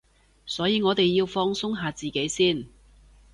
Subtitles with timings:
[0.47, 2.65] 所以我哋要放鬆下自己先